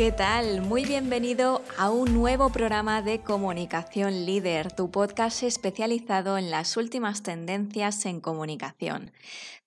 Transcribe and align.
¿Qué 0.00 0.12
tal? 0.12 0.62
Muy 0.62 0.86
bienvenido 0.86 1.60
a 1.76 1.90
un 1.90 2.14
nuevo 2.14 2.48
programa 2.48 3.02
de 3.02 3.20
Comunicación 3.20 4.24
Líder, 4.24 4.72
tu 4.72 4.90
podcast 4.90 5.42
especializado 5.42 6.38
en 6.38 6.50
las 6.50 6.78
últimas 6.78 7.22
tendencias 7.22 8.06
en 8.06 8.22
comunicación. 8.22 9.12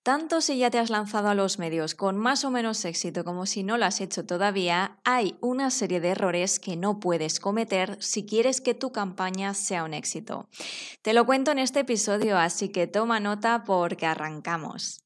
Tanto 0.02 0.40
si 0.40 0.58
ya 0.58 0.72
te 0.72 0.80
has 0.80 0.90
lanzado 0.90 1.28
a 1.28 1.36
los 1.36 1.60
medios 1.60 1.94
con 1.94 2.16
más 2.16 2.44
o 2.44 2.50
menos 2.50 2.84
éxito 2.84 3.24
como 3.24 3.46
si 3.46 3.62
no 3.62 3.78
lo 3.78 3.84
has 3.84 4.00
hecho 4.00 4.26
todavía, 4.26 4.98
hay 5.04 5.36
una 5.40 5.70
serie 5.70 6.00
de 6.00 6.08
errores 6.08 6.58
que 6.58 6.74
no 6.74 6.98
puedes 6.98 7.38
cometer 7.38 7.96
si 8.00 8.26
quieres 8.26 8.60
que 8.60 8.74
tu 8.74 8.90
campaña 8.90 9.54
sea 9.54 9.84
un 9.84 9.94
éxito. 9.94 10.48
Te 11.02 11.12
lo 11.12 11.26
cuento 11.26 11.52
en 11.52 11.60
este 11.60 11.78
episodio, 11.78 12.38
así 12.38 12.70
que 12.70 12.88
toma 12.88 13.20
nota 13.20 13.62
porque 13.62 14.06
arrancamos. 14.06 15.03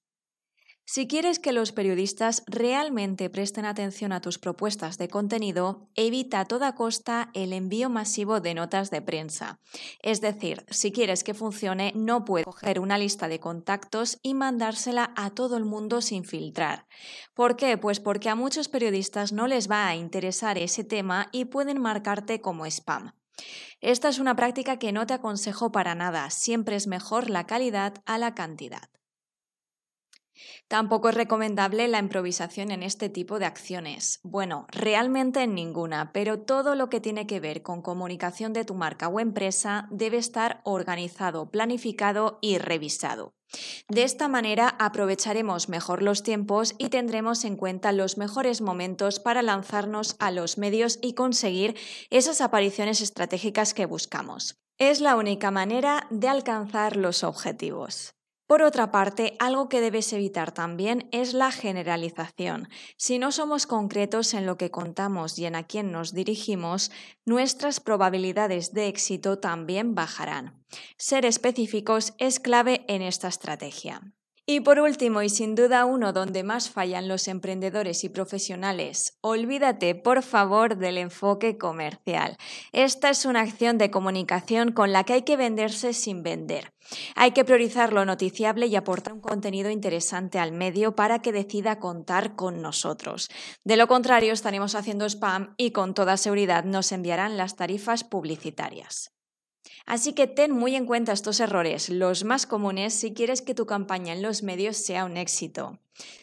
Si 0.91 1.06
quieres 1.06 1.39
que 1.39 1.53
los 1.53 1.72
periodistas 1.72 2.44
realmente 2.47 3.28
presten 3.28 3.67
atención 3.67 4.11
a 4.11 4.22
tus 4.22 4.39
propuestas 4.39 4.97
de 4.97 5.08
contenido, 5.08 5.86
evita 5.95 6.41
a 6.41 6.45
toda 6.47 6.75
costa 6.75 7.28
el 7.34 7.53
envío 7.53 7.91
masivo 7.91 8.41
de 8.41 8.55
notas 8.55 8.91
de 8.91 9.03
prensa. 9.03 9.61
Es 10.00 10.22
decir, 10.22 10.64
si 10.70 10.91
quieres 10.91 11.25
que 11.25 11.34
funcione, 11.34 11.92
no 11.95 12.25
puedes 12.25 12.47
coger 12.47 12.80
una 12.80 12.97
lista 12.97 13.28
de 13.28 13.39
contactos 13.39 14.19
y 14.22 14.33
mandársela 14.33 15.12
a 15.14 15.28
todo 15.28 15.58
el 15.58 15.67
mundo 15.67 16.00
sin 16.00 16.25
filtrar. 16.25 16.86
¿Por 17.34 17.56
qué? 17.56 17.77
Pues 17.77 18.00
porque 18.00 18.30
a 18.30 18.34
muchos 18.34 18.70
periodistas 18.70 19.30
no 19.30 19.47
les 19.47 19.70
va 19.70 19.89
a 19.89 19.95
interesar 19.95 20.56
ese 20.56 20.84
tema 20.84 21.28
y 21.33 21.45
pueden 21.45 21.83
marcarte 21.83 22.41
como 22.41 22.64
spam. 22.64 23.12
Esta 23.83 24.08
es 24.08 24.19
una 24.19 24.36
práctica 24.36 24.78
que 24.78 24.92
no 24.92 25.06
te 25.06 25.12
aconsejo 25.12 25.70
para 25.70 25.95
nada, 25.95 26.30
siempre 26.30 26.77
es 26.77 26.86
mejor 26.86 27.28
la 27.28 27.47
calidad 27.47 27.92
a 28.06 28.17
la 28.17 28.34
cantidad. 28.34 28.89
Tampoco 30.69 31.08
es 31.08 31.14
recomendable 31.14 31.89
la 31.89 31.98
improvisación 31.98 32.70
en 32.70 32.83
este 32.83 33.08
tipo 33.08 33.39
de 33.39 33.47
acciones. 33.47 34.20
Bueno, 34.22 34.67
realmente 34.70 35.42
en 35.42 35.55
ninguna, 35.55 36.12
pero 36.12 36.41
todo 36.41 36.75
lo 36.75 36.89
que 36.89 37.00
tiene 37.00 37.27
que 37.27 37.41
ver 37.41 37.62
con 37.62 37.83
comunicación 37.83 38.53
de 38.53 38.64
tu 38.64 38.75
marca 38.75 39.08
o 39.08 39.20
empresa 39.20 39.89
debe 39.91 40.19
estar 40.19 40.61
organizado, 40.64 41.50
planificado 41.50 42.39
y 42.40 42.58
revisado. 42.58 43.35
De 43.89 44.02
esta 44.02 44.29
manera 44.29 44.77
aprovecharemos 44.79 45.68
mejor 45.68 46.02
los 46.02 46.23
tiempos 46.23 46.74
y 46.79 46.90
tendremos 46.90 47.45
en 47.45 47.57
cuenta 47.57 47.92
los 47.92 48.18
mejores 48.18 48.61
momentos 48.61 49.20
para 49.20 49.42
lanzarnos 49.42 50.17
a 50.18 50.30
los 50.30 50.58
medios 50.58 50.98
y 51.01 51.14
conseguir 51.14 51.77
esas 52.11 52.40
apariciones 52.40 53.01
estratégicas 53.01 53.73
que 53.73 53.86
buscamos. 53.86 54.57
Es 54.77 55.01
la 55.01 55.17
única 55.17 55.51
manera 55.51 56.07
de 56.11 56.29
alcanzar 56.29 56.96
los 56.96 57.24
objetivos. 57.24 58.17
Por 58.48 58.63
otra 58.63 58.91
parte, 58.91 59.36
algo 59.41 59.69
que 59.69 59.83
debes 59.83 60.11
evitar 60.14 60.53
también 60.53 61.07
es 61.13 61.35
la 61.35 61.53
generalización. 61.53 62.70
Si 62.97 63.19
no 63.19 63.31
somos 63.31 63.67
concretos 63.67 64.33
en 64.33 64.47
lo 64.47 64.57
que 64.57 64.70
contamos 64.70 65.39
y 65.39 65.45
en 65.45 65.55
a 65.55 65.64
quién 65.64 65.92
nos 65.92 66.14
dirigimos, 66.14 66.91
nuestras 67.27 67.79
probabilidades 67.79 68.73
de 68.73 68.89
éxito 68.89 69.39
también 69.39 69.95
bajarán. 69.95 70.64
Ser 70.97 71.27
específicos 71.27 72.14
es 72.17 72.41
clave 72.41 72.87
en 72.89 73.03
esta 73.03 73.29
estrategia. 73.29 74.14
Y 74.51 74.61
por 74.61 74.81
último, 74.81 75.20
y 75.20 75.29
sin 75.29 75.55
duda 75.55 75.85
uno 75.85 76.14
donde 76.14 76.42
más 76.42 76.70
fallan 76.70 77.07
los 77.07 77.29
emprendedores 77.29 78.03
y 78.03 78.09
profesionales, 78.09 79.19
olvídate 79.20 79.95
por 79.95 80.23
favor 80.23 80.79
del 80.79 80.97
enfoque 80.97 81.59
comercial. 81.59 82.39
Esta 82.73 83.11
es 83.11 83.27
una 83.27 83.42
acción 83.42 83.77
de 83.77 83.91
comunicación 83.91 84.73
con 84.73 84.91
la 84.91 85.05
que 85.05 85.13
hay 85.13 85.23
que 85.23 85.37
venderse 85.37 85.92
sin 85.92 86.23
vender. 86.23 86.73
Hay 87.14 87.33
que 87.33 87.45
priorizar 87.45 87.92
lo 87.92 88.07
noticiable 88.07 88.69
y 88.69 88.77
aportar 88.77 89.13
un 89.13 89.20
contenido 89.20 89.69
interesante 89.69 90.39
al 90.39 90.53
medio 90.53 90.97
para 90.97 91.19
que 91.19 91.33
decida 91.33 91.79
contar 91.79 92.35
con 92.35 92.63
nosotros. 92.63 93.29
De 93.64 93.77
lo 93.77 93.87
contrario, 93.87 94.33
estaremos 94.33 94.75
haciendo 94.75 95.05
spam 95.05 95.53
y 95.58 95.73
con 95.73 95.92
toda 95.92 96.17
seguridad 96.17 96.64
nos 96.64 96.91
enviarán 96.92 97.37
las 97.37 97.57
tarifas 97.57 98.03
publicitarias. 98.03 99.13
Así 99.86 100.12
que 100.12 100.27
ten 100.27 100.52
muy 100.52 100.77
en 100.77 100.86
cuenta 100.86 101.12
estos 101.12 101.40
errores, 101.40 101.89
los 101.89 102.24
más 102.24 102.46
comunes 102.46 102.95
si 102.95 103.14
quieres 103.14 103.42
que 103.42 103.55
tu 103.55 103.67
campaña 103.67 104.12
en 104.12 104.23
los 104.23 104.42
medios 104.42 104.77
sea 104.77 105.05
un 105.05 105.17
éxito. 105.17 105.79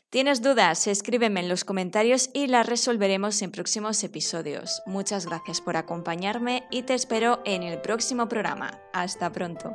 ¿Tienes 0.09 0.41
dudas? 0.41 0.87
Escríbeme 0.87 1.41
en 1.41 1.49
los 1.49 1.65
comentarios 1.65 2.29
y 2.33 2.47
las 2.47 2.67
resolveremos 2.67 3.41
en 3.41 3.51
próximos 3.51 4.03
episodios. 4.03 4.81
Muchas 4.85 5.25
gracias 5.25 5.59
por 5.59 5.75
acompañarme 5.75 6.63
y 6.71 6.83
te 6.83 6.93
espero 6.93 7.41
en 7.43 7.63
el 7.63 7.81
próximo 7.81 8.29
programa. 8.29 8.79
Hasta 8.93 9.31
pronto. 9.31 9.73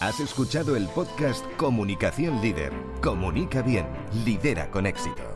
Has 0.00 0.20
escuchado 0.20 0.76
el 0.76 0.88
podcast 0.88 1.42
Comunicación 1.56 2.42
Líder. 2.42 2.70
Comunica 3.00 3.62
bien, 3.62 3.86
lidera 4.26 4.70
con 4.70 4.84
éxito. 4.84 5.35